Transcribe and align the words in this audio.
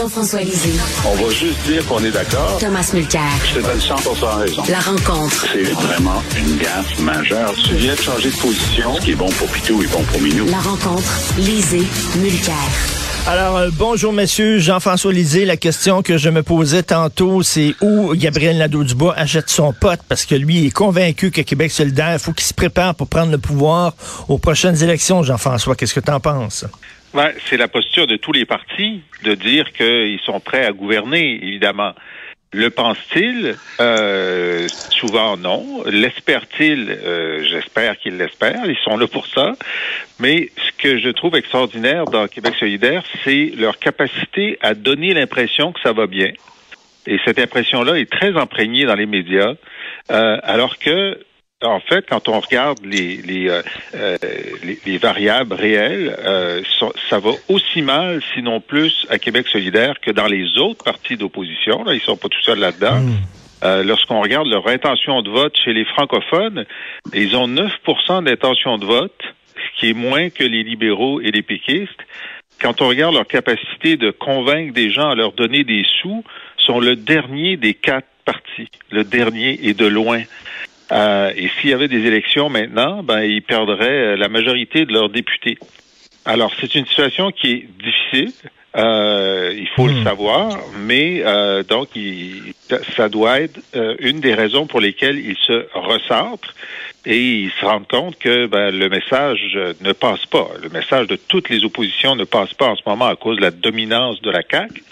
Jean-François 0.00 0.40
Lisée. 0.40 0.72
On 1.04 1.14
va 1.14 1.30
juste 1.30 1.62
dire 1.66 1.86
qu'on 1.86 2.02
est 2.02 2.10
d'accord. 2.10 2.56
Thomas 2.58 2.90
Mulcair. 2.94 3.20
Je 3.44 3.60
te 3.60 3.66
donne 3.66 3.78
100 3.78 3.94
raison. 4.38 4.62
La 4.70 4.80
rencontre. 4.80 5.46
C'est 5.52 5.62
vraiment 5.72 6.22
une 6.38 6.56
gaffe 6.56 6.98
majeure. 7.00 7.52
Tu 7.62 7.74
viens 7.74 7.94
de 7.94 8.00
changer 8.00 8.30
de 8.30 8.36
position. 8.36 8.94
Ce 8.94 9.00
qui 9.02 9.10
est 9.10 9.14
bon 9.14 9.28
pour 9.28 9.46
Pitou 9.48 9.82
est 9.82 9.92
bon 9.92 10.02
pour 10.04 10.18
Minou. 10.22 10.46
La 10.46 10.60
rencontre. 10.60 11.04
Lisée. 11.36 11.86
Mulcair. 12.18 12.54
Alors, 13.26 13.58
euh, 13.58 13.68
bonjour 13.76 14.14
messieurs, 14.14 14.58
Jean-François 14.58 15.12
Lisée. 15.12 15.44
La 15.44 15.58
question 15.58 16.00
que 16.00 16.16
je 16.16 16.30
me 16.30 16.42
posais 16.42 16.82
tantôt, 16.82 17.42
c'est 17.42 17.74
où 17.82 18.14
Gabriel 18.14 18.56
Nadeau-Dubois 18.56 19.12
achète 19.18 19.50
son 19.50 19.74
pote? 19.74 20.00
Parce 20.08 20.24
que 20.24 20.34
lui 20.34 20.66
est 20.66 20.70
convaincu 20.70 21.30
que 21.30 21.42
Québec 21.42 21.70
solidaire, 21.70 22.14
il 22.14 22.18
faut 22.18 22.32
qu'il 22.32 22.46
se 22.46 22.54
prépare 22.54 22.94
pour 22.94 23.06
prendre 23.06 23.32
le 23.32 23.38
pouvoir 23.38 23.92
aux 24.28 24.38
prochaines 24.38 24.82
élections. 24.82 25.22
Jean-François, 25.22 25.74
qu'est-ce 25.74 25.92
que 25.92 26.00
tu 26.00 26.10
en 26.10 26.20
penses? 26.20 26.64
Ben, 27.12 27.32
c'est 27.46 27.56
la 27.56 27.66
posture 27.66 28.06
de 28.06 28.16
tous 28.16 28.32
les 28.32 28.44
partis 28.44 29.02
de 29.24 29.34
dire 29.34 29.72
qu'ils 29.72 30.20
sont 30.24 30.38
prêts 30.38 30.64
à 30.64 30.72
gouverner, 30.72 31.40
évidemment. 31.42 31.92
Le 32.52 32.70
pense-t-il? 32.70 33.56
Euh, 33.80 34.66
souvent 34.68 35.36
non. 35.36 35.82
L'espère-t-il? 35.86 36.90
Euh, 36.90 37.44
j'espère 37.44 37.96
qu'ils 37.98 38.16
l'espèrent. 38.16 38.66
Ils 38.66 38.78
sont 38.84 38.96
là 38.96 39.06
pour 39.06 39.26
ça. 39.26 39.52
Mais 40.18 40.50
ce 40.56 40.82
que 40.82 40.98
je 40.98 41.08
trouve 41.10 41.36
extraordinaire 41.36 42.06
dans 42.06 42.26
Québec 42.26 42.54
solidaire, 42.58 43.04
c'est 43.24 43.52
leur 43.56 43.78
capacité 43.78 44.58
à 44.62 44.74
donner 44.74 45.14
l'impression 45.14 45.72
que 45.72 45.80
ça 45.80 45.92
va 45.92 46.06
bien. 46.06 46.32
Et 47.06 47.18
cette 47.24 47.38
impression-là 47.38 47.98
est 47.98 48.10
très 48.10 48.36
imprégnée 48.36 48.84
dans 48.84 48.94
les 48.94 49.06
médias, 49.06 49.54
euh, 50.10 50.38
alors 50.42 50.78
que 50.78 51.18
en 51.62 51.80
fait, 51.80 52.06
quand 52.08 52.28
on 52.28 52.40
regarde 52.40 52.78
les, 52.84 53.16
les, 53.16 53.48
euh, 53.48 53.62
euh, 53.94 54.16
les, 54.86 54.98
variables 54.98 55.54
réelles, 55.54 56.16
euh, 56.24 56.62
ça 57.08 57.18
va 57.18 57.30
aussi 57.48 57.82
mal, 57.82 58.22
sinon 58.34 58.60
plus, 58.60 59.06
à 59.10 59.18
Québec 59.18 59.46
solidaire 59.48 60.00
que 60.00 60.10
dans 60.10 60.26
les 60.26 60.58
autres 60.58 60.82
partis 60.84 61.16
d'opposition. 61.16 61.84
Là, 61.84 61.94
ils 61.94 62.00
sont 62.00 62.16
pas 62.16 62.28
tout 62.28 62.40
seuls 62.42 62.58
là-dedans. 62.58 63.00
Hmm. 63.00 63.82
Lorsqu'on 63.84 64.22
regarde 64.22 64.46
leur 64.46 64.66
intention 64.68 65.20
de 65.20 65.28
vote 65.28 65.54
chez 65.62 65.74
les 65.74 65.84
francophones, 65.84 66.64
ils 67.12 67.36
ont 67.36 67.46
9% 67.46 68.24
d'intention 68.24 68.78
de 68.78 68.86
vote, 68.86 69.20
ce 69.54 69.78
qui 69.80 69.90
est 69.90 69.94
moins 69.94 70.30
que 70.30 70.44
les 70.44 70.62
libéraux 70.62 71.20
et 71.20 71.30
les 71.30 71.42
péquistes. 71.42 72.00
Quand 72.58 72.80
on 72.80 72.88
regarde 72.88 73.14
leur 73.14 73.26
capacité 73.26 73.98
de 73.98 74.10
convaincre 74.10 74.72
des 74.72 74.90
gens 74.90 75.10
à 75.10 75.14
leur 75.14 75.32
donner 75.32 75.64
des 75.64 75.84
sous, 76.00 76.24
sont 76.56 76.80
le 76.80 76.96
dernier 76.96 77.58
des 77.58 77.74
quatre 77.74 78.06
partis, 78.24 78.70
le 78.90 79.04
dernier 79.04 79.58
et 79.62 79.74
de 79.74 79.86
loin. 79.86 80.22
Euh, 80.92 81.32
et 81.36 81.48
s'il 81.48 81.70
y 81.70 81.72
avait 81.72 81.88
des 81.88 82.06
élections 82.06 82.48
maintenant, 82.48 83.02
ben, 83.02 83.22
ils 83.22 83.42
perdraient 83.42 84.14
euh, 84.14 84.16
la 84.16 84.28
majorité 84.28 84.84
de 84.84 84.92
leurs 84.92 85.08
députés. 85.08 85.58
Alors, 86.24 86.52
c'est 86.60 86.74
une 86.74 86.86
situation 86.86 87.30
qui 87.30 87.50
est 87.52 87.68
difficile. 87.82 88.32
Euh, 88.76 89.52
il 89.56 89.66
faut 89.68 89.88
le 89.88 89.94
hmm. 89.94 90.04
savoir, 90.04 90.58
mais 90.78 91.22
euh, 91.24 91.64
donc 91.64 91.88
il, 91.96 92.54
ça 92.96 93.08
doit 93.08 93.40
être 93.40 93.58
euh, 93.74 93.96
une 93.98 94.20
des 94.20 94.32
raisons 94.32 94.68
pour 94.68 94.80
lesquelles 94.80 95.18
ils 95.18 95.36
se 95.38 95.66
recentrent 95.74 96.54
et 97.04 97.20
ils 97.20 97.50
se 97.50 97.64
rendent 97.64 97.88
compte 97.88 98.16
que 98.16 98.46
ben, 98.46 98.70
le 98.70 98.88
message 98.88 99.58
ne 99.80 99.92
passe 99.92 100.24
pas. 100.26 100.48
Le 100.62 100.68
message 100.68 101.08
de 101.08 101.16
toutes 101.16 101.48
les 101.48 101.64
oppositions 101.64 102.14
ne 102.14 102.22
passe 102.22 102.54
pas 102.54 102.68
en 102.68 102.76
ce 102.76 102.82
moment 102.86 103.06
à 103.06 103.16
cause 103.16 103.38
de 103.38 103.42
la 103.42 103.50
dominance 103.50 104.22
de 104.22 104.30
la 104.30 104.42
CAQ. 104.48 104.84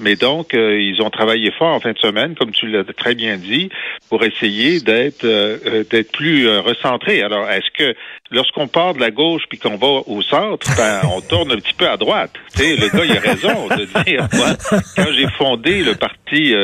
Mais 0.00 0.16
donc, 0.16 0.54
euh, 0.54 0.80
ils 0.80 1.02
ont 1.02 1.10
travaillé 1.10 1.50
fort 1.52 1.74
en 1.74 1.80
fin 1.80 1.92
de 1.92 1.98
semaine, 1.98 2.34
comme 2.34 2.52
tu 2.52 2.66
l'as 2.68 2.84
très 2.84 3.14
bien 3.14 3.36
dit, 3.36 3.68
pour 4.08 4.24
essayer 4.24 4.80
d'être 4.80 5.24
euh, 5.24 5.84
d'être 5.90 6.12
plus 6.12 6.48
recentré. 6.58 7.22
Alors, 7.22 7.48
est-ce 7.48 7.70
que 7.76 7.96
lorsqu'on 8.30 8.68
part 8.68 8.94
de 8.94 9.00
la 9.00 9.10
gauche 9.10 9.42
puis 9.48 9.58
qu'on 9.58 9.76
va 9.76 10.02
au 10.06 10.22
centre, 10.22 10.66
ben, 10.76 11.00
on 11.16 11.20
tourne 11.20 11.52
un 11.52 11.56
petit 11.56 11.74
peu 11.74 11.88
à 11.88 11.96
droite. 11.96 12.32
Tu 12.54 12.62
sais, 12.62 12.76
le 12.76 12.88
gars, 12.88 13.04
il 13.04 13.16
a 13.16 13.20
raison 13.20 13.68
de 13.68 14.04
dire, 14.04 14.28
moi, 14.34 14.48
quand 14.96 15.12
j'ai 15.12 15.28
fondé 15.36 15.82
le 15.82 15.94
parti 15.94 16.54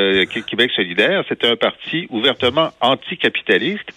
Québec 0.42 0.70
solidaire, 0.74 1.24
c'était 1.28 1.48
un 1.48 1.56
parti 1.56 2.06
ouvertement 2.10 2.70
anticapitaliste. 2.80 3.88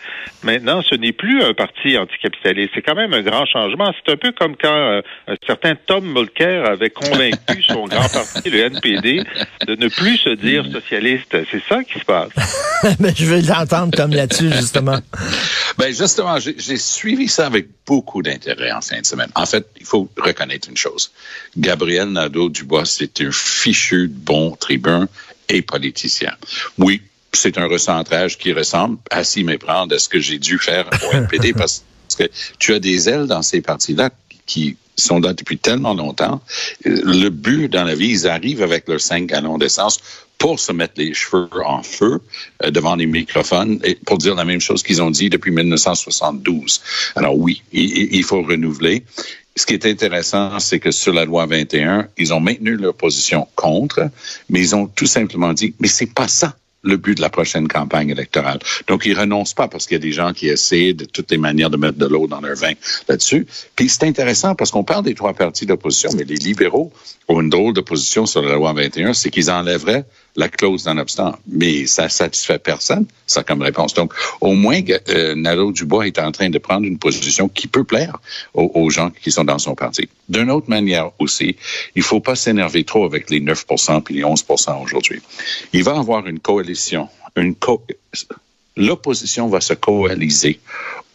Maintenant, 0.44 0.82
ce 0.82 0.96
n'est 0.96 1.12
plus 1.12 1.42
un 1.42 1.54
parti 1.54 1.98
anticapitaliste. 1.98 2.72
C'est 2.76 2.82
quand 2.82 2.96
même 2.96 3.14
un 3.14 3.22
grand 3.22 3.46
changement. 3.46 3.92
C'est 3.94 4.14
un 4.14 4.18
peu 4.18 4.32
comme 4.32 4.56
quand 4.56 4.70
euh, 4.70 5.02
un 5.28 5.36
certain 5.46 5.76
Tom 5.76 6.06
Mulcair 6.06 6.66
avait 6.66 6.90
convaincu 6.90 7.64
son 7.64 7.86
grand 7.86 8.10
parti, 8.12 8.50
le 8.50 8.60
NPD, 8.60 9.24
de 9.66 9.76
ne 9.76 9.88
plus 9.88 10.18
se 10.18 10.30
dire 10.30 10.66
socialiste. 10.72 11.36
C'est 11.52 11.64
ça 11.68 11.84
qui 11.84 12.00
se 12.00 12.06
passe. 12.06 12.32
Mais 13.00 13.14
je 13.16 13.26
vais 13.26 13.42
l'entendre, 13.42 13.96
Tom, 13.96 14.12
là-dessus, 14.12 14.52
justement. 14.52 15.00
Ben 15.78 15.94
justement, 15.94 16.40
j'ai 16.40 16.78
suivi 16.78 17.28
ça 17.28 17.46
avec 17.46 17.68
beaucoup 17.86 18.24
d'intérêt 18.24 18.72
en 18.72 18.82
fin 18.82 19.00
de 19.00 19.06
semaine. 19.06 19.30
En 19.36 19.46
fait, 19.46 19.64
il 19.80 19.86
faut 19.86 20.10
reconnaître 20.18 20.68
une 20.70 20.78
chose. 20.78 21.12
Gabriel 21.56 22.08
Nadeau-Dubois, 22.10 22.86
c'est 22.86 23.22
un 23.22 23.32
fichu 23.32 24.08
bon 24.08 24.56
tribun 24.56 25.08
et 25.50 25.62
politicien. 25.62 26.34
Oui, 26.80 27.04
c'est 27.32 27.60
un 27.60 27.68
recentrage 27.68 28.40
qui 28.40 28.54
ressemble 28.54 28.98
à 29.12 29.24
s'y 29.24 29.44
méprendre 29.44 29.94
à 29.94 30.00
ce 30.00 30.10
que 30.10 30.20
j'ai 30.20 30.40
dû 30.40 30.58
faire 30.58 30.90
au 31.08 31.16
NPD 31.16 31.54
parce 31.58 31.84
que 32.18 32.24
tu 32.58 32.74
as 32.74 32.80
des 32.80 33.08
ailes 33.08 33.28
dans 33.28 33.44
ces 33.44 33.62
partis-là 33.62 34.10
qui 34.48 34.78
sont 34.98 35.20
là 35.20 35.34
depuis 35.34 35.58
tellement 35.58 35.94
longtemps. 35.94 36.42
Le 36.84 37.30
but 37.30 37.70
dans 37.70 37.84
la 37.84 37.96
vie, 37.96 38.10
ils 38.10 38.28
arrivent 38.28 38.64
avec 38.64 38.88
leurs 38.88 39.02
cinq 39.02 39.28
gallons 39.28 39.58
d'essence 39.58 40.00
pour 40.38 40.60
se 40.60 40.72
mettre 40.72 40.94
les 40.98 41.14
cheveux 41.14 41.50
en 41.66 41.82
feu 41.82 42.20
euh, 42.64 42.70
devant 42.70 42.96
les 42.96 43.08
microphones 43.08 43.80
et 43.84 43.96
pour 43.96 44.20
dire 44.20 44.36
la 44.36 44.46
même 44.46 44.62
chose 44.62 44.84
qu'ils 44.84 45.02
ont 45.02 45.10
dit 45.10 45.30
depuis 45.30 45.52
1972. 45.52 46.82
Alors 47.16 47.36
oui, 47.36 47.64
il, 47.72 48.14
il 48.14 48.24
faut 48.24 48.44
renouveler 48.44 49.04
ce 49.58 49.66
qui 49.66 49.74
est 49.74 49.86
intéressant, 49.88 50.60
c'est 50.60 50.80
que 50.80 50.92
sur 50.92 51.14
la 51.14 51.26
loi 51.26 51.48
21, 51.48 52.08
ils 52.18 52.32
ont 52.32 52.40
maintenu 52.40 52.76
leur 52.76 52.94
position 52.94 53.48
contre, 53.56 54.10
mais 54.50 54.60
ils 54.60 54.76
ont 54.76 54.86
tout 54.86 55.08
simplement 55.08 55.52
dit, 55.52 55.74
mais 55.80 55.88
c'est 55.88 56.14
pas 56.14 56.28
ça 56.28 56.56
le 56.84 56.98
but 56.98 57.16
de 57.16 57.22
la 57.22 57.30
prochaine 57.30 57.68
campagne 57.68 58.10
électorale. 58.10 58.60
Donc, 58.88 59.06
ils 59.06 59.18
renoncent 59.18 59.54
pas 59.54 59.68
parce 59.68 59.86
qu'il 59.86 59.96
y 59.96 60.00
a 60.00 60.02
des 60.02 60.12
gens 60.12 60.34
qui 60.34 60.48
essaient 60.48 60.94
de 60.94 61.06
toutes 61.06 61.32
les 61.32 61.38
manières 61.38 61.70
de 61.70 61.78
mettre 61.78 61.98
de 61.98 62.06
l'eau 62.06 62.28
dans 62.28 62.40
leur 62.40 62.56
vin 62.56 62.74
là-dessus. 63.08 63.48
Puis 63.76 63.90
c'est 63.90 64.04
intéressant 64.04 64.56
parce 64.56 64.72
qu'on 64.72 64.84
parle 64.84 65.04
des 65.04 65.16
trois 65.16 65.34
partis 65.34 65.66
d'opposition, 65.66 66.10
mais 66.16 66.24
les 66.24 66.36
libéraux 66.36 66.92
ont 67.28 67.42
une 67.42 67.50
drôle 67.50 67.74
de 67.74 67.82
position 67.82 68.26
sur 68.26 68.42
la 68.42 68.56
loi 68.56 68.74
21, 68.74 69.14
c'est 69.14 69.30
qu'ils 69.30 69.52
enlèveraient 69.52 70.06
la 70.38 70.48
clause 70.48 70.84
d'un 70.84 70.98
obstant. 71.00 71.38
Mais 71.48 71.88
ça 71.88 72.08
satisfait 72.08 72.60
personne, 72.60 73.06
ça 73.26 73.44
comme 73.44 73.62
réponse. 73.62 73.94
Donc, 73.96 74.14
au 74.40 74.54
moins, 74.54 74.80
euh, 75.10 75.36
Nadeau 75.36 75.72
Dubois 75.72 76.08
est 76.08 76.20
en 76.20 76.32
train 76.32 76.50
de 76.50 76.60
prendre 76.60 76.86
une 76.86 77.00
position 77.00 77.50
qui 77.50 77.68
peut 77.68 77.84
plaire 77.84 78.20
aux, 78.54 78.90
gens 78.90 79.10
qui 79.10 79.32
sont 79.32 79.44
dans 79.44 79.60
son 79.60 79.76
parti. 79.76 80.08
D'une 80.30 80.52
autre 80.52 80.70
manière 80.70 81.10
aussi, 81.20 81.58
il 81.96 82.04
faut 82.04 82.22
pas 82.22 82.36
s'énerver 82.36 82.84
trop 82.84 83.04
avec 83.04 83.30
les 83.30 83.42
9% 83.42 84.04
puis 84.04 84.16
les 84.16 84.24
11% 84.24 84.84
aujourd'hui. 84.84 85.22
Il 85.74 85.84
va 85.84 85.98
avoir 85.98 86.26
une 86.28 86.40
coalition, 86.40 87.10
une 87.36 87.56
co 87.56 87.84
l'opposition 88.78 89.48
va 89.48 89.60
se 89.60 89.74
coaliser 89.74 90.60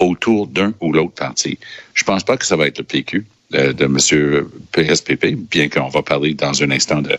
autour 0.00 0.49
d'un 0.49 0.75
ou 0.81 0.93
l'autre 0.93 1.15
parti. 1.15 1.59
Je 1.94 2.03
pense 2.03 2.25
pas 2.25 2.37
que 2.37 2.44
ça 2.44 2.56
va 2.56 2.66
être 2.66 2.78
le 2.78 2.84
PQ 2.84 3.25
de, 3.52 3.84
M. 3.84 4.46
PSPP, 4.72 5.36
bien 5.50 5.68
qu'on 5.68 5.88
va 5.88 6.02
parler 6.02 6.34
dans 6.34 6.62
un 6.62 6.70
instant 6.70 7.02
de 7.02 7.16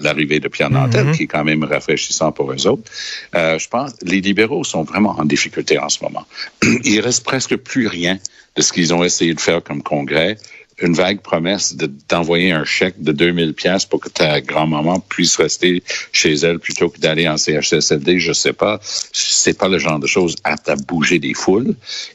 l'arrivée 0.00 0.40
de 0.40 0.48
Pierre 0.48 0.70
Nantel, 0.70 1.06
mm-hmm. 1.06 1.16
qui 1.16 1.22
est 1.24 1.26
quand 1.26 1.44
même 1.44 1.64
rafraîchissant 1.64 2.32
pour 2.32 2.52
eux 2.52 2.66
autres. 2.66 2.90
Euh, 3.34 3.58
je 3.58 3.68
pense 3.68 3.92
que 3.94 4.06
les 4.06 4.20
libéraux 4.20 4.64
sont 4.64 4.84
vraiment 4.84 5.18
en 5.18 5.24
difficulté 5.24 5.78
en 5.78 5.88
ce 5.88 6.02
moment. 6.02 6.24
Il 6.84 7.00
reste 7.00 7.24
presque 7.24 7.56
plus 7.56 7.86
rien 7.86 8.18
de 8.56 8.62
ce 8.62 8.72
qu'ils 8.72 8.92
ont 8.94 9.02
essayé 9.02 9.34
de 9.34 9.40
faire 9.40 9.62
comme 9.62 9.82
congrès 9.82 10.36
une 10.82 10.94
vague 10.94 11.20
promesse 11.20 11.76
d'envoyer 12.08 12.52
un 12.52 12.64
chèque 12.64 13.00
de 13.02 13.12
2000 13.12 13.54
pièces 13.54 13.84
pour 13.84 14.00
que 14.00 14.08
ta 14.08 14.40
grand-maman 14.40 15.00
puisse 15.00 15.36
rester 15.36 15.82
chez 16.12 16.34
elle 16.34 16.58
plutôt 16.58 16.88
que 16.88 16.98
d'aller 16.98 17.28
en 17.28 17.36
CHSLD, 17.36 18.18
je 18.18 18.32
sais 18.32 18.52
pas. 18.52 18.80
C'est 18.82 19.56
pas 19.56 19.68
le 19.68 19.78
genre 19.78 19.98
de 19.98 20.06
choses 20.06 20.36
à, 20.44 20.56
à 20.66 20.76
bouger 20.76 21.18
des 21.18 21.34
foules. 21.34 21.74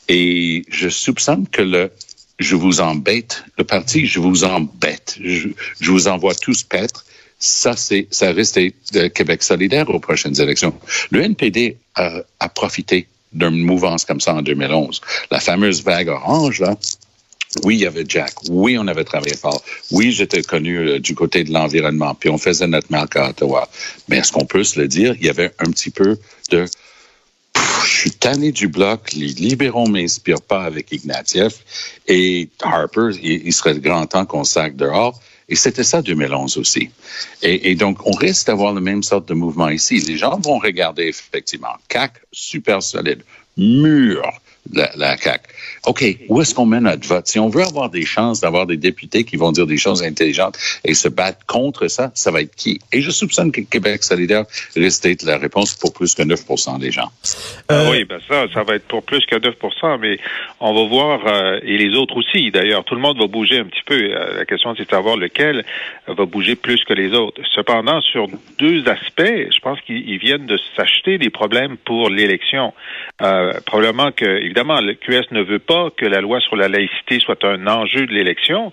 Et 0.10 0.64
je 0.70 0.90
soupçonne 0.90 1.48
que 1.48 1.62
le 1.62 1.92
je 2.40 2.56
vous 2.56 2.82
embête, 2.82 3.44
le 3.58 3.64
parti, 3.64 4.06
je 4.06 4.20
vous 4.20 4.44
embête, 4.44 5.18
je, 5.22 5.50
vous 5.82 6.08
envoie 6.08 6.36
tous 6.36 6.64
paître. 6.64 7.06
Ça, 7.40 7.76
c'est, 7.76 8.08
ça 8.10 8.32
risque 8.32 8.60
de 8.94 9.08
Québec 9.08 9.44
solidaire 9.44 9.90
aux 9.90 10.00
prochaines 10.00 10.40
élections. 10.42 10.74
Le 11.12 11.22
NPD 11.22 11.78
a, 11.96 12.22
a 12.40 12.50
profité 12.50 13.08
d'une 13.34 13.64
mouvance 13.64 14.06
comme 14.06 14.20
ça 14.20 14.34
en 14.34 14.42
2011. 14.42 15.02
La 15.30 15.40
fameuse 15.40 15.84
vague 15.84 16.08
orange, 16.08 16.60
là, 16.60 16.76
oui, 17.64 17.76
il 17.76 17.82
y 17.82 17.86
avait 17.86 18.04
Jack. 18.08 18.34
Oui, 18.50 18.78
on 18.78 18.88
avait 18.88 19.04
travaillé 19.04 19.36
fort. 19.36 19.64
Oui, 19.92 20.12
j'étais 20.12 20.42
connu 20.42 20.78
euh, 20.78 21.00
du 21.00 21.16
côté 21.16 21.44
de 21.44 21.52
l'environnement. 21.52 22.14
Puis 22.14 22.30
on 22.30 22.38
faisait 22.38 22.68
notre 22.68 22.92
marque 22.92 23.16
à 23.16 23.30
Ottawa. 23.30 23.70
Mais 24.10 24.18
est-ce 24.18 24.32
qu'on 24.32 24.46
peut 24.46 24.64
se 24.64 24.80
le 24.80 24.88
dire? 24.88 25.16
Il 25.20 25.26
y 25.26 25.30
avait 25.30 25.52
un 25.60 25.72
petit 25.72 25.90
peu 25.90 26.18
de 26.52 26.66
je 27.86 27.98
suis 28.00 28.12
tanné 28.12 28.52
du 28.52 28.68
bloc, 28.68 29.14
les 29.14 29.28
libéraux 29.28 29.88
m'inspirent 29.88 30.42
pas 30.42 30.64
avec 30.64 30.92
Ignatieff 30.92 32.00
et 32.08 32.50
Harper, 32.62 33.10
il, 33.22 33.54
serait 33.54 33.74
le 33.74 33.80
grand 33.80 34.06
temps 34.06 34.26
qu'on 34.26 34.44
sac 34.44 34.76
dehors. 34.76 35.20
Et 35.50 35.56
c'était 35.56 35.86
ça 35.86 36.02
2011 36.02 36.58
aussi. 36.58 36.90
Et, 37.42 37.72
et, 37.72 37.76
donc, 37.76 38.06
on 38.06 38.12
risque 38.12 38.48
d'avoir 38.48 38.74
la 38.74 38.82
même 38.82 39.02
sorte 39.02 39.30
de 39.30 39.34
mouvement 39.34 39.70
ici. 39.70 40.00
Les 40.00 40.18
gens 40.18 40.38
vont 40.40 40.60
regarder 40.60 41.04
effectivement 41.04 41.74
CAC 41.88 42.14
super 42.34 42.84
solide, 42.84 43.24
mûr, 43.58 44.22
la, 44.74 44.90
la 44.96 45.18
CAQ. 45.18 45.44
OK, 45.86 46.04
où 46.28 46.42
est-ce 46.42 46.54
qu'on 46.54 46.66
met 46.66 46.82
notre 46.82 47.08
vote? 47.08 47.28
Si 47.28 47.40
on 47.40 47.48
veut 47.48 47.64
avoir 47.64 47.90
des 47.90 48.06
chances 48.06 48.42
d'avoir 48.42 48.66
des 48.66 48.78
députés 48.78 49.24
qui 49.24 49.38
vont 49.38 49.52
dire 49.52 49.66
des 49.66 49.78
choses 49.78 50.04
intelligentes 50.04 50.58
et 50.84 50.94
se 50.94 51.08
battre 51.08 51.46
contre 51.46 51.88
ça, 51.88 52.12
ça 52.14 52.32
va 52.32 52.42
être 52.42 52.56
qui? 52.56 52.80
Et 52.92 53.02
je 53.02 53.10
soupçonne 53.10 53.52
que 53.52 53.62
Québec 53.62 54.04
solidaire 54.04 54.46
risque 54.76 55.04
d'être 55.04 55.24
la 55.24 55.38
réponse 55.38 55.76
pour 55.76 55.94
plus 55.94 56.14
que 56.14 56.24
9% 56.24 56.80
des 56.80 56.92
gens. 56.92 57.10
Euh, 57.72 57.90
oui, 57.92 58.04
ben 58.04 58.20
ça, 58.28 58.46
ça 58.54 58.64
va 58.64 58.76
être 58.76 58.88
pour 58.88 59.04
plus 59.04 59.26
que 59.26 59.36
9% 59.36 60.00
mais 60.00 60.20
on 60.60 60.74
va 60.74 60.90
voir, 60.90 61.22
euh, 61.28 61.60
et 61.64 61.78
les 61.78 61.96
autres 61.96 62.18
aussi, 62.18 62.52
d'ailleurs, 62.52 62.84
tout 62.84 62.96
le 62.96 63.02
monde 63.02 63.18
va 63.18 63.28
bouger 63.28 63.60
un 63.60 63.66
petit 63.66 63.84
peu. 63.86 63.96
Euh, 63.96 64.38
la 64.38 64.46
question, 64.46 64.76
c'est 64.76 64.86
de 64.86 64.90
savoir 64.90 65.16
lequel 65.18 65.64
va 66.08 66.26
bouger 66.26 66.56
plus 66.56 66.84
que 66.84 66.94
les 66.94 67.14
autres. 67.14 67.42
Cependant, 67.56 68.02
sur 68.02 68.28
deux 68.58 68.88
aspects, 68.88 69.22
je 69.22 69.60
pense 69.60 69.80
qu'ils 69.82 70.18
viennent 70.18 70.46
de 70.46 70.60
s'acheter 70.76 71.18
des 71.18 71.30
problèmes 71.30 71.78
pour 71.78 72.10
l'élection. 72.10 72.74
Probablement 73.66 74.12
que, 74.12 74.26
évidemment, 74.26 74.82
le 74.82 74.94
QS 74.94 75.32
ne 75.32 75.42
veut 75.42 75.60
pas 75.60 75.90
que 75.96 76.06
la 76.06 76.22
loi 76.22 76.40
sur 76.40 76.56
la 76.56 76.68
laïcité 76.68 77.20
soit 77.20 77.44
un 77.44 77.68
enjeu 77.68 78.06
de 78.06 78.14
l'élection, 78.14 78.72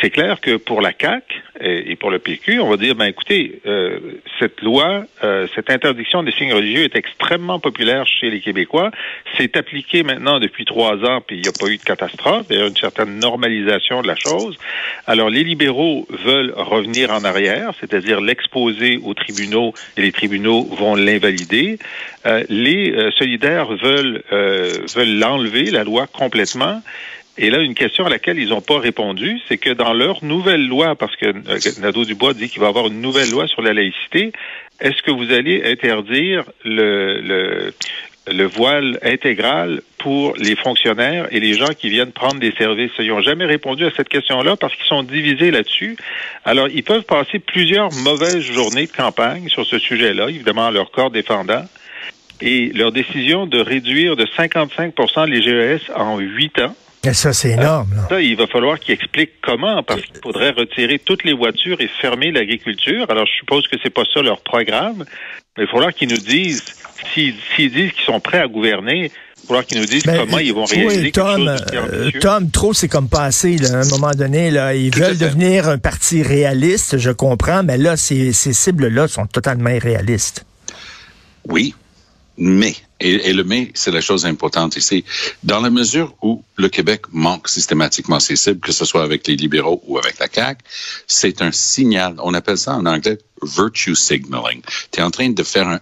c'est 0.00 0.10
clair 0.10 0.40
que 0.40 0.56
pour 0.56 0.80
la 0.80 0.92
CAC 0.92 1.24
et, 1.60 1.96
pour 1.96 2.10
le 2.10 2.20
PQ, 2.20 2.60
on 2.60 2.70
va 2.70 2.76
dire, 2.76 2.94
ben 2.94 3.06
écoutez, 3.06 3.60
euh, 3.66 3.98
cette 4.38 4.60
loi, 4.62 5.04
euh, 5.24 5.48
cette 5.56 5.70
interdiction 5.70 6.22
des 6.22 6.30
signes 6.32 6.54
religieux 6.54 6.84
est 6.84 6.94
extrêmement 6.94 7.58
populaire 7.58 8.06
chez 8.06 8.30
les 8.30 8.40
Québécois. 8.40 8.92
C'est 9.36 9.56
appliqué 9.56 10.04
maintenant 10.04 10.38
depuis 10.38 10.64
trois 10.64 10.98
ans, 11.04 11.20
puis 11.20 11.36
il 11.36 11.42
n'y 11.42 11.48
a 11.48 11.52
pas 11.52 11.66
eu 11.66 11.78
de 11.78 11.82
catastrophe. 11.82 12.46
Il 12.50 12.58
y 12.58 12.62
a 12.62 12.66
une 12.66 12.76
certaine 12.76 13.18
normalisation 13.18 14.02
de 14.02 14.06
la 14.06 14.14
chose. 14.14 14.56
Alors 15.08 15.30
les 15.30 15.42
libéraux 15.42 16.06
veulent 16.10 16.52
revenir 16.56 17.10
en 17.10 17.24
arrière, 17.24 17.72
c'est-à-dire 17.80 18.20
l'exposer 18.20 19.00
aux 19.02 19.14
tribunaux, 19.14 19.74
et 19.96 20.02
les 20.02 20.12
tribunaux 20.12 20.62
vont 20.62 20.94
l'invalider. 20.94 21.78
Euh, 22.26 22.44
les 22.48 23.10
solidaires 23.18 23.66
veulent 23.74 24.22
veulent 24.30 25.18
l'enlever 25.18 25.70
la 25.72 25.82
loi 25.82 26.06
complètement. 26.06 26.82
Et 27.38 27.50
là, 27.50 27.60
une 27.60 27.74
question 27.74 28.04
à 28.04 28.10
laquelle 28.10 28.38
ils 28.38 28.50
n'ont 28.50 28.60
pas 28.60 28.78
répondu, 28.78 29.40
c'est 29.48 29.56
que 29.56 29.70
dans 29.70 29.94
leur 29.94 30.22
nouvelle 30.22 30.66
loi, 30.66 30.94
parce 30.96 31.16
que 31.16 31.26
euh, 31.26 31.80
Nadeau 31.80 32.04
Dubois 32.04 32.34
dit 32.34 32.48
qu'il 32.48 32.60
va 32.60 32.66
y 32.66 32.68
avoir 32.68 32.88
une 32.88 33.00
nouvelle 33.00 33.30
loi 33.30 33.46
sur 33.46 33.62
la 33.62 33.72
laïcité, 33.72 34.32
est-ce 34.80 35.00
que 35.02 35.10
vous 35.10 35.32
allez 35.32 35.62
interdire 35.64 36.44
le, 36.64 37.20
le, 37.20 37.72
le 38.30 38.44
voile 38.44 38.98
intégral 39.02 39.80
pour 39.96 40.34
les 40.36 40.56
fonctionnaires 40.56 41.26
et 41.30 41.40
les 41.40 41.54
gens 41.54 41.72
qui 41.78 41.88
viennent 41.88 42.12
prendre 42.12 42.38
des 42.38 42.52
services? 42.52 42.90
Ils 42.98 43.08
n'ont 43.08 43.22
jamais 43.22 43.46
répondu 43.46 43.86
à 43.86 43.90
cette 43.96 44.10
question-là 44.10 44.56
parce 44.56 44.74
qu'ils 44.74 44.86
sont 44.86 45.02
divisés 45.02 45.50
là-dessus. 45.50 45.96
Alors, 46.44 46.68
ils 46.68 46.82
peuvent 46.82 47.04
passer 47.04 47.38
plusieurs 47.38 47.90
mauvaises 47.92 48.40
journées 48.40 48.86
de 48.86 48.92
campagne 48.92 49.48
sur 49.48 49.64
ce 49.64 49.78
sujet-là, 49.78 50.28
évidemment, 50.28 50.70
leur 50.70 50.90
corps 50.90 51.10
défendant. 51.10 51.64
Et 52.42 52.72
leur 52.74 52.92
décision 52.92 53.46
de 53.46 53.60
réduire 53.60 54.16
de 54.16 54.26
55% 54.26 55.28
les 55.28 55.40
GES 55.42 55.92
en 55.94 56.18
huit 56.18 56.58
ans, 56.58 56.74
et 57.04 57.14
ça, 57.14 57.32
c'est 57.32 57.50
énorme. 57.50 57.90
Ça, 58.08 58.20
il 58.20 58.36
va 58.36 58.46
falloir 58.46 58.78
qu'ils 58.78 58.94
expliquent 58.94 59.40
comment, 59.42 59.82
parce 59.82 60.02
qu'il 60.02 60.20
faudrait 60.22 60.50
retirer 60.50 61.00
toutes 61.00 61.24
les 61.24 61.32
voitures 61.32 61.80
et 61.80 61.88
fermer 61.88 62.30
l'agriculture. 62.30 63.06
Alors, 63.10 63.26
je 63.26 63.32
suppose 63.32 63.66
que 63.66 63.76
c'est 63.82 63.90
pas 63.90 64.04
ça 64.12 64.22
leur 64.22 64.40
programme, 64.42 65.04
mais 65.56 65.64
il 65.64 65.66
va 65.66 65.72
falloir 65.72 65.92
qu'ils 65.92 66.10
nous 66.10 66.16
disent, 66.16 66.64
s'ils 67.12 67.34
disent 67.56 67.92
qu'ils 67.92 68.04
sont 68.04 68.20
prêts 68.20 68.38
à 68.38 68.46
gouverner, 68.46 69.06
il 69.06 69.42
va 69.42 69.46
falloir 69.48 69.66
qu'ils 69.66 69.80
nous 69.80 69.86
disent 69.86 70.04
ben, 70.04 70.18
comment 70.18 70.38
ils 70.38 70.54
vont 70.54 70.64
réaliser 70.64 71.06
oui, 71.06 71.12
Tom, 71.12 71.48
euh, 71.48 72.10
Tom, 72.20 72.50
trop, 72.52 72.72
c'est 72.72 72.86
comme 72.86 73.08
passé. 73.08 73.58
Là, 73.58 73.78
à 73.78 73.82
un 73.82 73.88
moment 73.88 74.12
donné, 74.12 74.52
là, 74.52 74.74
ils 74.74 74.94
veulent 74.94 75.18
devenir 75.18 75.68
un 75.68 75.78
parti 75.78 76.22
réaliste, 76.22 76.98
je 76.98 77.10
comprends, 77.10 77.64
mais 77.64 77.78
là, 77.78 77.96
ces, 77.96 78.32
ces 78.32 78.52
cibles-là 78.52 79.08
sont 79.08 79.26
totalement 79.26 79.70
irréalistes. 79.70 80.44
Oui, 81.48 81.74
mais, 82.38 82.74
et, 83.02 83.32
le 83.32 83.44
mais, 83.44 83.70
c'est 83.74 83.90
la 83.90 84.00
chose 84.00 84.24
importante 84.26 84.76
ici, 84.76 85.04
dans 85.42 85.60
la 85.60 85.70
mesure 85.70 86.14
où 86.22 86.42
le 86.56 86.68
Québec 86.68 87.02
manque 87.10 87.48
systématiquement 87.48 88.20
ses 88.20 88.36
cibles, 88.36 88.60
que 88.60 88.72
ce 88.72 88.84
soit 88.84 89.02
avec 89.02 89.26
les 89.26 89.36
libéraux 89.36 89.82
ou 89.86 89.98
avec 89.98 90.18
la 90.18 90.28
CAQ, 90.32 90.62
c'est 91.06 91.42
un 91.42 91.52
signal, 91.52 92.14
on 92.18 92.34
appelle 92.34 92.58
ça 92.58 92.74
en 92.74 92.86
anglais 92.86 93.18
virtue 93.42 93.96
signaling. 93.96 94.62
Tu 94.92 95.00
es 95.00 95.02
en 95.02 95.10
train 95.10 95.30
de 95.30 95.42
faire 95.42 95.66
un, 95.66 95.80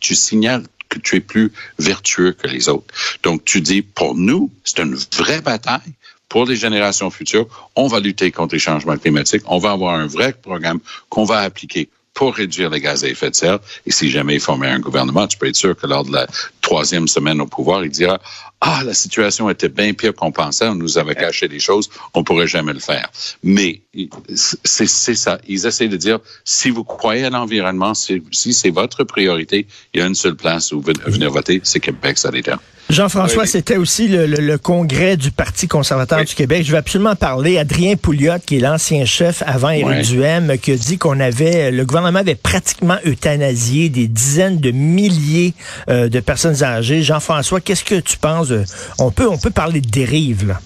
tu 0.00 0.14
signales 0.14 0.64
que 0.88 0.98
tu 0.98 1.16
es 1.16 1.20
plus 1.20 1.52
vertueux 1.78 2.32
que 2.32 2.46
les 2.46 2.68
autres. 2.68 2.94
Donc, 3.22 3.44
tu 3.44 3.60
dis, 3.60 3.82
pour 3.82 4.14
nous, 4.14 4.50
c'est 4.64 4.80
une 4.80 4.96
vraie 5.16 5.40
bataille 5.40 5.94
pour 6.28 6.44
les 6.44 6.56
générations 6.56 7.10
futures. 7.10 7.46
On 7.76 7.86
va 7.86 8.00
lutter 8.00 8.30
contre 8.30 8.54
les 8.54 8.58
changements 8.58 8.96
climatiques. 8.96 9.42
On 9.46 9.58
va 9.58 9.72
avoir 9.72 9.94
un 9.94 10.06
vrai 10.06 10.32
programme 10.32 10.80
qu'on 11.08 11.24
va 11.24 11.38
appliquer 11.40 11.88
pour 12.14 12.34
réduire 12.34 12.68
les 12.70 12.80
gaz 12.80 13.04
à 13.04 13.08
effet 13.08 13.30
de 13.30 13.36
serre. 13.36 13.60
Et 13.86 13.92
si 13.92 14.10
jamais 14.10 14.34
il 14.34 14.40
formait 14.40 14.68
un 14.68 14.80
gouvernement, 14.80 15.28
tu 15.28 15.38
peux 15.38 15.46
être 15.46 15.56
sûr 15.56 15.76
que 15.76 15.86
lors 15.86 16.04
de 16.04 16.12
la 16.12 16.26
troisième 16.68 17.08
semaine 17.08 17.40
au 17.40 17.46
pouvoir, 17.46 17.82
il 17.82 17.90
dira 17.90 18.20
ah, 18.60 18.82
la 18.84 18.92
situation 18.92 19.48
était 19.48 19.70
bien 19.70 19.94
pire 19.94 20.14
qu'on 20.14 20.32
pensait, 20.32 20.68
on 20.68 20.74
nous 20.74 20.98
avait 20.98 21.14
caché 21.14 21.48
des 21.48 21.60
choses, 21.60 21.88
on 22.12 22.24
pourrait 22.24 22.46
jamais 22.46 22.74
le 22.74 22.80
faire. 22.80 23.08
Mais 23.42 23.80
c'est 24.64 24.86
ça. 25.14 25.38
Ils 25.48 25.64
essaient 25.64 25.88
de 25.88 25.96
dire, 25.96 26.18
si 26.44 26.68
vous 26.68 26.84
croyez 26.84 27.24
à 27.24 27.30
l'environnement, 27.30 27.94
si, 27.94 28.22
c'est 28.52 28.70
votre 28.70 29.04
priorité, 29.04 29.66
il 29.94 30.00
y 30.00 30.02
a 30.02 30.06
une 30.06 30.14
seule 30.14 30.36
place 30.36 30.72
où 30.72 30.80
venir 30.80 31.30
voter, 31.30 31.60
c'est 31.64 31.80
Québec 31.80 32.18
solidaire. 32.18 32.58
Jean-François, 32.90 33.44
c'était 33.44 33.76
aussi 33.76 34.08
le, 34.08 34.56
congrès 34.56 35.18
du 35.18 35.30
Parti 35.30 35.68
conservateur 35.68 36.24
du 36.24 36.34
Québec. 36.34 36.64
Je 36.64 36.72
vais 36.72 36.78
absolument 36.78 37.16
parler. 37.16 37.58
Adrien 37.58 37.96
Pouliot, 37.96 38.38
qui 38.44 38.56
est 38.56 38.60
l'ancien 38.60 39.04
chef 39.04 39.42
avant 39.46 39.68
Éric 39.68 40.06
Duhem, 40.06 40.56
qui 40.58 40.72
a 40.72 40.76
dit 40.76 40.96
qu'on 40.96 41.20
avait, 41.20 41.70
le 41.70 41.84
gouvernement 41.84 42.20
avait 42.20 42.34
pratiquement 42.34 42.96
euthanasié 43.04 43.90
des 43.90 44.08
dizaines 44.08 44.58
de 44.58 44.70
milliers 44.70 45.52
euh, 45.90 46.08
de 46.08 46.20
personnes 46.20 46.57
âgées. 46.62 47.02
Jean-François, 47.02 47.60
qu'est-ce 47.60 47.84
que 47.84 48.00
tu 48.00 48.16
penses? 48.16 48.52
on 48.98 49.10
peut, 49.10 49.28
on 49.28 49.38
peut 49.38 49.50
parler 49.50 49.80
de 49.80 49.88
dérive, 49.88 50.46
là. 50.46 50.60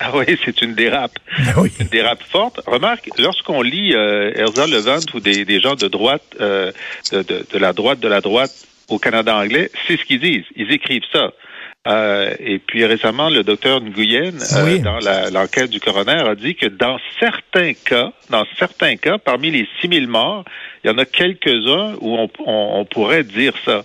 Ah 0.00 0.10
oui, 0.14 0.24
c'est 0.44 0.62
une 0.62 0.74
dérape. 0.74 1.12
Oui. 1.56 1.70
Une 1.78 1.86
dérape 1.86 2.22
forte. 2.24 2.60
Remarque, 2.66 3.08
lorsqu'on 3.18 3.62
lit 3.62 3.94
euh, 3.94 4.32
Erza 4.34 4.66
Levent 4.66 5.06
ou 5.14 5.20
des, 5.20 5.44
des 5.44 5.60
gens 5.60 5.74
de 5.74 5.86
droite, 5.88 6.24
euh, 6.40 6.72
de, 7.12 7.22
de, 7.22 7.46
de, 7.50 7.58
la 7.58 7.72
droite, 7.72 8.00
de 8.00 8.08
la 8.08 8.20
droite 8.20 8.52
au 8.88 8.98
Canada 8.98 9.36
anglais, 9.36 9.70
c'est 9.86 9.96
ce 9.96 10.04
qu'ils 10.04 10.20
disent. 10.20 10.44
Ils 10.56 10.72
écrivent 10.72 11.06
ça. 11.12 11.30
Euh, 11.88 12.32
et 12.38 12.60
puis 12.60 12.84
récemment, 12.84 13.28
le 13.28 13.42
docteur 13.42 13.80
Nguyen, 13.80 14.34
euh, 14.56 14.78
dans 14.78 14.98
l'enquête 15.32 15.68
du 15.68 15.80
coroner, 15.80 16.28
a 16.28 16.36
dit 16.36 16.54
que 16.54 16.66
dans 16.66 16.98
certains 17.18 17.72
cas, 17.74 18.12
dans 18.30 18.44
certains 18.56 18.96
cas, 18.96 19.18
parmi 19.18 19.50
les 19.50 19.66
6000 19.80 20.06
morts, 20.06 20.44
il 20.84 20.90
y 20.90 20.94
en 20.94 20.98
a 20.98 21.04
quelques-uns 21.04 21.94
où 22.00 22.16
on, 22.16 22.30
on, 22.46 22.84
pourrait 22.84 23.24
dire 23.24 23.54
ça. 23.64 23.82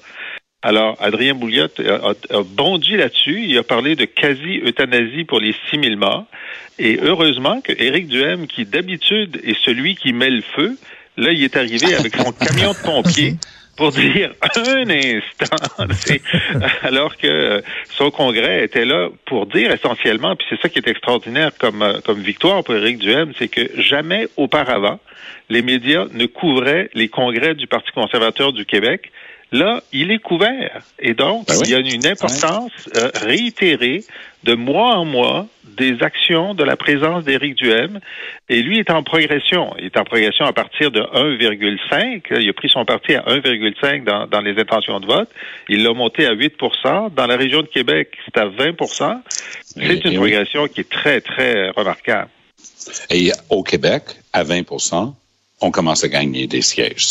Alors, 0.67 0.97
Adrien 0.99 1.33
Bouliot 1.33 1.69
a, 1.79 2.09
a, 2.09 2.43
bondi 2.43 2.97
là-dessus. 2.97 3.41
Il 3.41 3.57
a 3.57 3.63
parlé 3.63 3.95
de 3.95 4.03
quasi-euthanasie 4.03 5.23
pour 5.23 5.39
les 5.39 5.55
6000 5.69 5.95
morts. 5.95 6.25
Et 6.77 6.99
heureusement 7.01 7.61
que 7.61 7.71
Éric 7.71 8.09
Duhem, 8.09 8.47
qui 8.47 8.65
d'habitude 8.65 9.39
est 9.45 9.57
celui 9.63 9.95
qui 9.95 10.11
met 10.11 10.29
le 10.29 10.41
feu, 10.41 10.77
là, 11.15 11.31
il 11.31 11.41
est 11.41 11.55
arrivé 11.55 11.95
avec 11.95 12.17
son 12.17 12.31
camion 12.45 12.73
de 12.73 12.83
pompiers 12.83 13.35
pour 13.77 13.91
dire 13.91 14.33
un 14.57 14.89
instant, 14.89 15.85
alors 16.81 17.15
que 17.15 17.27
euh, 17.27 17.61
son 17.91 18.11
congrès 18.11 18.65
était 18.65 18.83
là 18.83 19.07
pour 19.25 19.45
dire 19.45 19.71
essentiellement, 19.71 20.35
puis 20.35 20.47
c'est 20.49 20.59
ça 20.59 20.67
qui 20.67 20.79
est 20.79 20.87
extraordinaire 20.89 21.51
comme, 21.57 21.81
euh, 21.81 22.01
comme 22.03 22.19
victoire 22.19 22.65
pour 22.65 22.75
Éric 22.75 22.97
Duhem, 22.97 23.31
c'est 23.39 23.47
que 23.47 23.69
jamais 23.81 24.27
auparavant, 24.35 24.99
les 25.49 25.61
médias 25.61 26.07
ne 26.11 26.25
couvraient 26.25 26.89
les 26.93 27.07
congrès 27.07 27.55
du 27.55 27.67
Parti 27.67 27.91
conservateur 27.91 28.51
du 28.51 28.65
Québec 28.65 29.13
Là, 29.51 29.81
il 29.93 30.11
est 30.11 30.19
couvert. 30.19 30.81
Et 30.99 31.13
donc, 31.13 31.47
ben 31.47 31.55
il 31.63 31.69
y 31.69 31.75
a 31.75 31.79
une 31.79 32.05
importance 32.05 32.71
euh, 32.97 33.09
réitérée 33.21 34.03
de 34.43 34.55
mois 34.55 34.97
en 34.97 35.05
mois 35.05 35.47
des 35.77 36.01
actions 36.01 36.53
de 36.53 36.63
la 36.63 36.75
présence 36.75 37.23
d'Éric 37.23 37.55
Duhem. 37.55 37.99
Et 38.49 38.61
lui 38.61 38.79
est 38.79 38.89
en 38.89 39.03
progression. 39.03 39.73
Il 39.77 39.85
est 39.85 39.97
en 39.97 40.03
progression 40.03 40.45
à 40.45 40.53
partir 40.53 40.91
de 40.91 40.99
1,5. 40.99 42.23
Il 42.41 42.49
a 42.49 42.53
pris 42.53 42.69
son 42.69 42.83
parti 42.83 43.13
à 43.15 43.21
1,5 43.21 44.03
dans, 44.03 44.27
dans, 44.27 44.41
les 44.41 44.59
intentions 44.59 44.99
de 44.99 45.05
vote. 45.05 45.29
Il 45.69 45.83
l'a 45.83 45.93
monté 45.93 46.25
à 46.25 46.35
8% 46.35 47.13
Dans 47.13 47.27
la 47.27 47.37
région 47.37 47.61
de 47.61 47.67
Québec, 47.67 48.17
c'est 48.25 48.39
à 48.39 48.47
20% 48.47 49.17
C'est 49.63 50.05
une 50.05 50.15
progression 50.15 50.67
qui 50.67 50.81
est 50.81 50.89
très, 50.89 51.21
très 51.21 51.69
remarquable. 51.69 52.29
Et 53.09 53.31
au 53.49 53.63
Québec, 53.63 54.03
à 54.33 54.43
20 54.43 54.63
on 55.61 55.71
commence 55.71 56.03
à 56.03 56.07
gagner 56.07 56.47
des 56.47 56.61
sièges. 56.61 57.09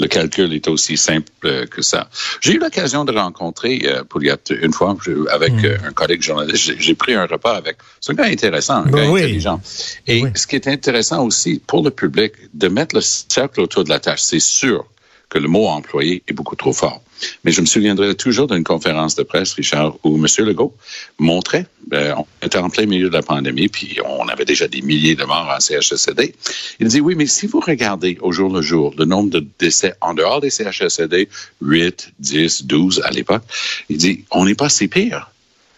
Le 0.00 0.06
calcul 0.06 0.52
est 0.52 0.68
aussi 0.68 0.96
simple 0.96 1.66
que 1.70 1.82
ça. 1.82 2.08
J'ai 2.40 2.54
eu 2.54 2.58
l'occasion 2.58 3.04
de 3.04 3.12
rencontrer 3.12 3.82
euh, 3.84 4.04
Pouliot 4.04 4.36
une 4.50 4.72
fois 4.72 4.96
avec 5.30 5.52
hmm. 5.52 5.64
euh, 5.64 5.76
un 5.88 5.92
collègue 5.92 6.22
journaliste. 6.22 6.74
J'ai 6.78 6.94
pris 6.94 7.14
un 7.14 7.26
repas 7.26 7.56
avec. 7.56 7.76
C'est 8.00 8.12
un 8.12 8.14
gars 8.14 8.24
intéressant, 8.24 8.76
un 8.76 8.86
ben 8.86 9.12
gars 9.12 9.18
intelligent. 9.18 9.60
Et 10.06 10.24
ce 10.34 10.46
qui 10.46 10.56
est 10.56 10.66
intéressant 10.66 11.24
aussi 11.24 11.60
pour 11.66 11.82
le 11.82 11.90
public, 11.90 12.32
de 12.54 12.68
mettre 12.68 12.94
le 12.94 13.02
cercle 13.02 13.60
autour 13.60 13.84
de 13.84 13.90
la 13.90 14.00
tâche, 14.00 14.22
c'est 14.22 14.40
sûr 14.40 14.86
que 15.28 15.38
le 15.38 15.48
mot 15.48 15.66
employé 15.66 16.22
est 16.28 16.32
beaucoup 16.32 16.56
trop 16.56 16.72
fort. 16.72 17.02
Mais 17.44 17.52
je 17.52 17.60
me 17.60 17.66
souviendrai 17.66 18.14
toujours 18.14 18.46
d'une 18.46 18.64
conférence 18.64 19.14
de 19.14 19.22
presse, 19.22 19.52
Richard, 19.54 19.96
où 20.04 20.16
M. 20.16 20.26
Legault 20.46 20.74
montrait, 21.18 21.66
ben, 21.86 22.14
on 22.16 22.26
était 22.46 22.58
en 22.58 22.70
plein 22.70 22.86
milieu 22.86 23.08
de 23.08 23.14
la 23.14 23.22
pandémie, 23.22 23.68
puis 23.68 23.98
on 24.04 24.28
avait 24.28 24.44
déjà 24.44 24.68
des 24.68 24.82
milliers 24.82 25.14
de 25.14 25.24
morts 25.24 25.48
en 25.54 25.60
CHSLD. 25.60 26.34
Il 26.80 26.88
dit, 26.88 27.00
oui, 27.00 27.14
mais 27.16 27.26
si 27.26 27.46
vous 27.46 27.60
regardez 27.60 28.18
au 28.20 28.32
jour 28.32 28.52
le 28.52 28.62
jour 28.62 28.94
le 28.98 29.04
nombre 29.04 29.30
de 29.30 29.46
décès 29.58 29.94
en 30.00 30.14
dehors 30.14 30.40
des 30.40 30.50
CHSLD, 30.50 31.28
8, 31.60 32.12
10, 32.18 32.64
12 32.66 33.02
à 33.04 33.10
l'époque, 33.10 33.42
il 33.88 33.96
dit, 33.96 34.24
on 34.30 34.44
n'est 34.44 34.54
pas 34.54 34.68
si 34.68 34.88
pire. 34.88 35.30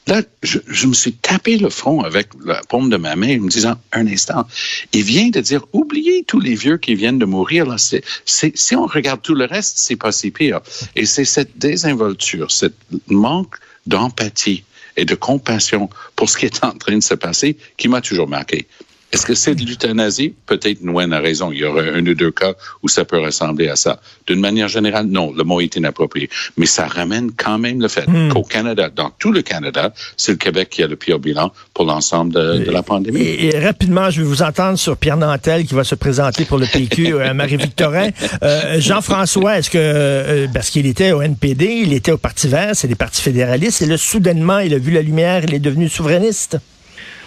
Là, 0.06 0.22
je, 0.42 0.86
me 0.86 0.94
suis 0.94 1.14
tapé 1.14 1.58
le 1.58 1.68
front 1.68 2.02
avec 2.02 2.28
la 2.44 2.60
paume 2.68 2.90
de 2.90 2.96
ma 2.96 3.16
main 3.16 3.38
en 3.38 3.42
me 3.42 3.48
disant, 3.48 3.74
un 3.92 4.06
instant, 4.06 4.46
il 4.92 5.02
vient 5.02 5.30
de 5.30 5.40
dire, 5.40 5.64
oubliez 5.72 6.22
tous 6.22 6.38
les 6.38 6.54
vieux 6.54 6.78
qui 6.78 6.94
viennent 6.94 7.18
de 7.18 7.24
mourir. 7.24 7.66
Là, 7.66 7.76
si 7.76 8.76
on 8.76 8.86
regarde 8.86 9.20
tout 9.22 9.34
le 9.34 9.46
reste, 9.46 9.78
c'est 9.78 9.96
pas 9.96 10.12
si 10.12 10.30
pire. 10.30 10.60
Et 10.94 11.06
c'est 11.06 11.24
cette 11.24 11.58
désinvolture, 11.58 12.52
ce 12.52 12.66
manque 13.08 13.56
d'empathie 13.86 14.62
et 14.96 15.04
de 15.04 15.14
compassion 15.14 15.90
pour 16.14 16.30
ce 16.30 16.38
qui 16.38 16.46
est 16.46 16.64
en 16.64 16.72
train 16.72 16.96
de 16.96 17.02
se 17.02 17.14
passer 17.14 17.56
qui 17.76 17.88
m'a 17.88 18.00
toujours 18.00 18.28
marqué. 18.28 18.66
Est-ce 19.12 19.24
que 19.24 19.34
c'est 19.34 19.54
de 19.54 19.64
l'euthanasie? 19.64 20.34
Peut-être 20.46 20.82
Nguyen 20.82 21.12
a 21.12 21.20
raison. 21.20 21.52
Il 21.52 21.58
y 21.58 21.64
aura 21.64 21.82
un 21.82 22.04
ou 22.04 22.14
deux 22.14 22.30
cas 22.32 22.54
où 22.82 22.88
ça 22.88 23.04
peut 23.04 23.18
ressembler 23.20 23.68
à 23.68 23.76
ça. 23.76 24.00
D'une 24.26 24.40
manière 24.40 24.68
générale, 24.68 25.06
non, 25.06 25.32
le 25.36 25.44
mot 25.44 25.60
est 25.60 25.76
inapproprié. 25.76 26.28
Mais 26.56 26.66
ça 26.66 26.86
ramène 26.86 27.30
quand 27.36 27.58
même 27.58 27.80
le 27.80 27.88
fait 27.88 28.06
Hmm. 28.08 28.28
qu'au 28.28 28.42
Canada, 28.42 28.90
dans 28.94 29.10
tout 29.18 29.32
le 29.32 29.42
Canada, 29.42 29.92
c'est 30.16 30.32
le 30.32 30.38
Québec 30.38 30.68
qui 30.70 30.82
a 30.82 30.86
le 30.86 30.96
pire 30.96 31.18
bilan 31.18 31.52
pour 31.74 31.84
l'ensemble 31.86 32.32
de, 32.32 32.64
de 32.64 32.70
la 32.70 32.82
pandémie. 32.82 33.20
Et, 33.20 33.56
et 33.56 33.58
rapidement, 33.58 34.10
je 34.10 34.20
vais 34.22 34.26
vous 34.26 34.42
entendre 34.42 34.78
sur 34.78 34.96
Pierre 34.96 35.16
Nantel 35.16 35.64
qui 35.66 35.74
va 35.74 35.84
se 35.84 35.94
présenter 35.94 36.44
pour 36.44 36.58
le 36.58 36.66
PQ, 36.66 37.14
euh, 37.14 37.32
Marie-Victorin. 37.34 38.10
Euh, 38.42 38.80
Jean-François, 38.80 39.58
est-ce 39.58 39.70
que, 39.70 39.78
euh, 39.78 40.46
parce 40.52 40.70
qu'il 40.70 40.86
était 40.86 41.12
au 41.12 41.22
NPD, 41.22 41.82
il 41.84 41.92
était 41.92 42.12
au 42.12 42.18
Parti 42.18 42.48
vert, 42.48 42.70
c'est 42.74 42.88
des 42.88 42.94
partis 42.94 43.22
fédéralistes, 43.22 43.82
et 43.82 43.86
là, 43.86 43.96
soudainement, 43.96 44.58
il 44.58 44.74
a 44.74 44.78
vu 44.78 44.90
la 44.92 45.02
lumière, 45.02 45.42
il 45.44 45.54
est 45.54 45.58
devenu 45.60 45.88
souverainiste? 45.88 46.58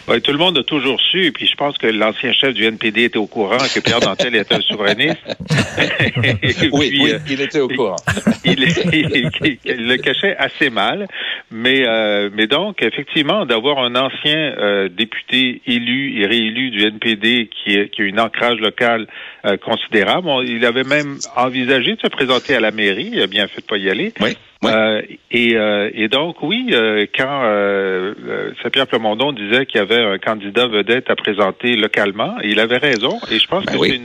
Oui, 0.07 0.21
tout 0.21 0.31
le 0.31 0.37
monde 0.39 0.57
a 0.57 0.63
toujours 0.63 0.99
su, 0.99 1.25
et 1.25 1.31
puis 1.31 1.45
je 1.45 1.55
pense 1.55 1.77
que 1.77 1.85
l'ancien 1.87 2.33
chef 2.33 2.53
du 2.53 2.63
NPD 2.65 3.03
était 3.03 3.17
au 3.19 3.27
courant 3.27 3.57
que 3.57 3.79
Pierre 3.79 3.99
Dantel 3.99 4.35
était 4.35 4.55
un 4.55 4.61
souverainiste. 4.61 5.17
Oui, 6.71 6.99
oui, 7.01 7.13
il 7.29 7.41
était 7.41 7.59
au 7.59 7.67
courant. 7.67 7.95
il, 8.45 8.63
il- 8.93 9.57
il 9.65 9.87
le 9.87 9.97
cachait 9.97 10.35
assez 10.37 10.69
mal, 10.69 11.07
mais 11.51 11.87
euh, 11.87 12.29
mais 12.33 12.47
donc 12.47 12.81
effectivement 12.81 13.45
d'avoir 13.45 13.79
un 13.79 13.95
ancien 13.95 14.53
euh, 14.57 14.89
député 14.89 15.61
élu 15.67 16.21
et 16.21 16.25
réélu 16.25 16.69
du 16.71 16.83
NPD 16.85 17.49
qui, 17.63 17.75
est- 17.75 17.89
qui 17.89 18.01
a 18.01 18.05
un 18.05 18.17
ancrage 18.17 18.59
local 18.59 19.07
euh, 19.45 19.57
considérable, 19.57 20.27
on- 20.27 20.41
il 20.41 20.65
avait 20.65 20.83
même 20.83 21.17
envisagé 21.35 21.95
de 21.95 22.01
se 22.01 22.07
présenter 22.07 22.55
à 22.55 22.59
la 22.59 22.71
mairie, 22.71 23.09
il 23.13 23.21
a 23.21 23.27
bien 23.27 23.47
fait 23.47 23.61
de 23.61 23.65
pas 23.67 23.77
y 23.77 23.89
aller. 23.89 24.13
Oui, 24.21 24.35
oui. 24.61 24.71
Euh, 24.73 25.01
et, 25.31 25.55
euh, 25.55 25.89
et 25.93 26.09
donc, 26.09 26.41
oui, 26.41 26.69
euh, 26.71 27.05
quand 27.17 27.43
euh, 27.43 28.13
euh, 28.27 28.51
Saint-Pierre 28.61 28.87
Plamondon 28.87 29.31
disait 29.31 29.65
qu'il 29.65 29.79
y 29.79 29.81
avait 29.81 30.03
un 30.03 30.17
candidat 30.17 30.67
vedette 30.67 31.09
à 31.09 31.15
présenter 31.15 31.75
localement, 31.77 32.35
il 32.43 32.59
avait 32.59 32.77
raison. 32.77 33.19
Et 33.31 33.39
je 33.39 33.47
pense 33.47 33.65
Ben 33.65 33.73
que 33.73 33.77
oui. 33.77 34.01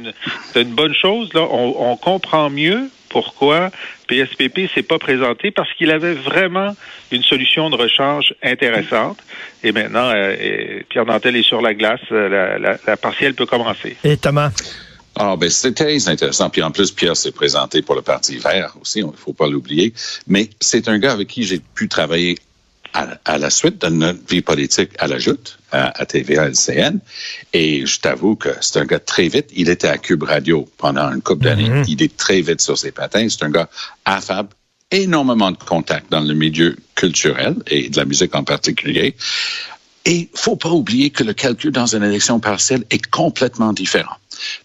c'est 0.53 0.63
une, 0.63 0.75
bonne 0.75 0.95
chose. 0.95 1.33
Là, 1.35 1.43
on, 1.51 1.91
on 1.91 1.97
comprend 1.97 2.51
mieux 2.51 2.89
pourquoi 3.09 3.71
PSPP 4.09 4.69
s'est 4.75 4.83
pas 4.83 4.99
présenté 4.99 5.51
parce 5.51 5.73
qu'il 5.75 5.91
avait 5.91 6.15
vraiment 6.15 6.77
une 7.11 7.23
solution 7.23 7.69
de 7.71 7.77
rechange 7.77 8.35
intéressante. 8.43 9.19
Et 9.65 9.73
maintenant, 9.73 10.11
euh, 10.15 10.37
et 10.41 10.85
Pierre 10.89 11.07
Nantel 11.07 11.35
est 11.37 11.43
sur 11.43 11.63
la 11.63 11.75
glace. 11.75 12.01
La, 12.11 12.59
la, 12.59 12.77
la 12.87 12.97
partielle 12.97 13.35
peut 13.35 13.47
commencer. 13.47 13.97
Et 14.05 14.17
Thomas? 14.17 14.51
Ah, 15.17 15.37
ben, 15.37 15.49
c'était 15.49 15.85
très 15.85 16.09
intéressant. 16.09 16.51
Puis 16.51 16.63
en 16.63 16.71
plus, 16.71 16.91
Pierre 16.91 17.17
s'est 17.17 17.33
présenté 17.33 17.83
pour 17.83 17.95
le 17.95 18.03
Parti 18.03 18.37
vert 18.37 18.77
aussi, 18.81 19.01
il 19.01 19.07
ne 19.07 19.13
faut 19.13 19.33
pas 19.33 19.47
l'oublier. 19.47 19.95
Mais 20.27 20.51
c'est 20.61 20.89
un 20.89 20.99
gars 20.99 21.13
avec 21.13 21.29
qui 21.29 21.45
j'ai 21.45 21.61
pu 21.61 21.89
travailler 21.89 22.39
à, 22.95 23.19
à 23.25 23.39
la 23.39 23.51
suite 23.51 23.83
de 23.83 23.89
notre 23.89 24.27
vie 24.29 24.41
politique 24.41 24.91
à 24.99 25.07
la 25.07 25.19
Joute, 25.19 25.59
à, 25.71 26.01
à 26.01 26.07
TVA 26.07 26.49
LCN. 26.49 26.99
Et 27.53 27.87
je 27.87 28.01
t'avoue 28.01 28.37
que 28.37 28.51
c'est 28.61 28.79
un 28.79 28.87
gars 28.87 28.99
très 28.99 29.29
vite. 29.29 29.51
Il 29.55 29.69
était 29.69 29.89
à 29.89 29.99
Cube 29.99 30.23
Radio 30.23 30.69
pendant 30.79 31.13
une 31.13 31.23
couple 31.23 31.45
d'années. 31.45 31.69
Mhm. 31.69 31.85
Il 31.89 32.03
est 32.03 32.17
très 32.17 32.41
vite 32.41 32.61
sur 32.61 32.79
ses 32.79 32.93
patins. 32.93 33.29
C'est 33.29 33.45
un 33.45 33.51
gars 33.51 33.69
affable, 34.05 34.49
énormément 34.91 35.51
de 35.51 35.59
contacts 35.59 36.11
dans 36.11 36.21
le 36.21 36.35
milieu 36.35 36.77
culturel 36.95 37.57
et 37.67 37.89
de 37.89 37.97
la 37.97 38.05
musique 38.05 38.35
en 38.35 38.45
particulier. 38.45 39.17
Et 40.07 40.29
faut 40.35 40.57
pas 40.57 40.71
oublier 40.71 41.11
que 41.11 41.25
le 41.25 41.33
calcul 41.33 41.73
dans 41.73 41.95
une 41.95 42.03
élection 42.03 42.39
partielle 42.39 42.85
est 42.91 43.07
complètement 43.07 43.73
différent. 43.73 44.17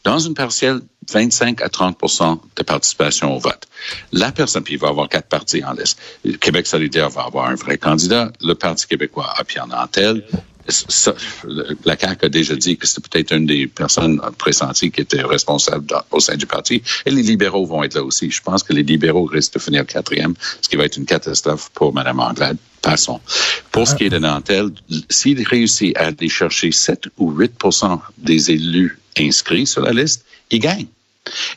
Dans 0.03 0.19
une 0.19 0.33
partielle, 0.33 0.81
25 1.11 1.61
à 1.61 1.67
30% 1.67 2.39
de 2.55 2.63
participation 2.63 3.35
au 3.35 3.39
vote. 3.39 3.67
La 4.11 4.31
personne, 4.31 4.63
puis 4.63 4.75
il 4.75 4.79
va 4.79 4.89
avoir 4.89 5.09
quatre 5.09 5.27
partis 5.27 5.63
en 5.63 5.73
liste. 5.73 5.99
Le 6.23 6.37
Québec 6.37 6.67
solidaire 6.67 7.09
va 7.09 7.23
avoir 7.23 7.47
un 7.47 7.55
vrai 7.55 7.77
candidat. 7.77 8.31
Le 8.41 8.53
Parti 8.53 8.87
québécois 8.87 9.33
a 9.35 9.43
Pierre 9.43 9.67
Nantel. 9.67 10.23
Ça, 10.67 11.15
la 11.83 11.97
CAQ 11.97 12.25
a 12.25 12.29
déjà 12.29 12.55
dit 12.55 12.77
que 12.77 12.85
c'était 12.85 13.01
peut-être 13.09 13.31
une 13.33 13.47
des 13.47 13.65
personnes 13.65 14.21
pressenties 14.37 14.91
qui 14.91 15.01
était 15.01 15.23
responsable 15.23 15.87
au 16.11 16.19
sein 16.19 16.35
du 16.35 16.45
parti. 16.45 16.83
Et 17.07 17.09
les 17.09 17.23
libéraux 17.23 17.65
vont 17.65 17.81
être 17.83 17.95
là 17.95 18.03
aussi. 18.03 18.29
Je 18.29 18.41
pense 18.41 18.61
que 18.61 18.73
les 18.73 18.83
libéraux 18.83 19.25
risquent 19.25 19.55
de 19.55 19.59
finir 19.59 19.87
quatrième, 19.87 20.35
ce 20.61 20.69
qui 20.69 20.75
va 20.75 20.85
être 20.85 20.97
une 20.97 21.05
catastrophe 21.05 21.71
pour 21.73 21.91
Mme 21.91 22.19
Anglade. 22.19 22.57
Passons. 22.81 23.19
Pour 23.71 23.87
ce 23.87 23.95
qui 23.95 24.05
est 24.05 24.09
de 24.09 24.19
Nantel, 24.19 24.69
s'il 25.09 25.41
réussit 25.45 25.95
à 25.97 26.07
aller 26.07 26.29
chercher 26.29 26.71
7 26.71 27.05
ou 27.17 27.31
8 27.31 27.53
des 28.17 28.51
élus 28.51 28.99
inscrits 29.17 29.67
sur 29.67 29.81
la 29.81 29.91
liste, 29.91 30.25
il 30.49 30.59
gagne. 30.59 30.87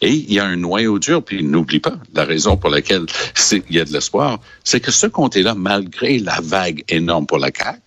Et 0.01 0.11
il 0.11 0.33
y 0.33 0.39
a 0.39 0.45
un 0.45 0.57
noyau 0.57 0.99
dur, 0.99 1.25
puis 1.25 1.43
n'oublie 1.43 1.81
pas, 1.81 1.95
la 2.15 2.25
raison 2.25 2.57
pour 2.57 2.71
laquelle 2.71 3.07
il 3.53 3.77
y 3.77 3.81
a 3.81 3.85
de 3.85 3.93
l'espoir, 3.93 4.41
c'est 4.65 4.81
que 4.81 4.91
ce 4.91 5.07
comté-là, 5.07 5.55
malgré 5.55 6.19
la 6.19 6.41
vague 6.43 6.85
énorme 6.89 7.27
pour 7.27 7.39
la 7.39 7.51
CAQ, 7.57 7.81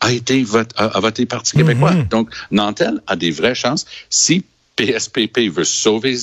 a 0.00 0.12
été 0.12 0.42
voté, 0.42 0.74
a, 0.76 0.84
a 0.86 1.00
voté 1.00 1.26
Parti 1.26 1.56
québécois. 1.56 1.94
Donc, 2.10 2.30
Nantel 2.50 3.00
a 3.06 3.16
des 3.16 3.30
vraies 3.30 3.54
chances. 3.54 3.86
Si 4.10 4.44
PSPP 4.76 5.50
veut 5.50 5.64
sauver, 5.64 6.16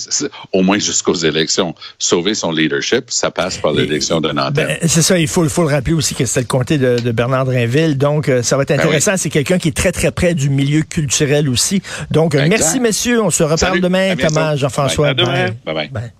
au 0.54 0.62
moins 0.64 0.80
jusqu'aux 0.80 1.14
élections, 1.16 1.76
sauver 1.98 2.34
son 2.34 2.52
leadership, 2.52 3.06
ça 3.10 3.32
passe 3.32 3.58
par 3.58 3.74
l'élection 3.74 4.22
de 4.22 4.32
Nantel. 4.32 4.80
Ben, 4.82 4.90
c'est 4.90 5.02
ça, 5.02 5.18
il 5.20 5.28
faut, 5.28 5.44
il 5.44 5.50
faut 5.50 5.64
le 5.64 5.70
rappeler 5.70 5.94
aussi 5.94 6.16
que 6.16 6.26
c'était 6.26 6.42
le 6.42 6.46
comté 6.48 6.78
de, 6.78 7.00
de 7.00 7.12
Bernard 7.12 7.46
Drinville. 7.46 7.98
Donc, 7.98 8.28
euh, 8.28 8.42
ça 8.42 8.58
va 8.58 8.64
être 8.64 8.72
intéressant. 8.72 9.18
C'est 9.18 9.30
quelqu'un 9.30 9.60
qui 9.60 9.68
est 9.70 9.78
très, 9.78 9.92
très 9.92 10.12
près 10.12 10.34
du 10.34 10.50
milieu 10.50 10.82
culturel 10.82 11.48
aussi. 11.50 11.82
Donc, 12.12 12.36
euh, 12.36 12.44
Exact. 12.44 12.60
merci, 12.60 12.80
messieurs. 12.80 13.22
On 13.22 13.30
se 13.30 13.44
reparle 13.44 13.60
Salut. 13.60 13.82
demain. 13.82 14.16
Comment, 14.16 14.56
Jean-François? 14.56 15.10
À 15.10 15.14
demain. 15.14 15.50
Bye 15.66 15.76
bye. 15.76 15.90
Bye. 15.90 16.12